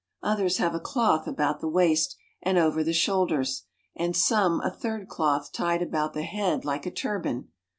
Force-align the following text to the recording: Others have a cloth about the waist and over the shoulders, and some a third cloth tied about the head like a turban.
Others 0.23 0.57
have 0.57 0.73
a 0.73 0.79
cloth 0.79 1.27
about 1.27 1.59
the 1.59 1.67
waist 1.67 2.15
and 2.41 2.57
over 2.57 2.83
the 2.83 2.91
shoulders, 2.91 3.65
and 3.95 4.15
some 4.17 4.59
a 4.61 4.71
third 4.71 5.07
cloth 5.07 5.51
tied 5.51 5.83
about 5.83 6.13
the 6.15 6.23
head 6.23 6.65
like 6.65 6.87
a 6.87 6.91
turban. 6.91 7.49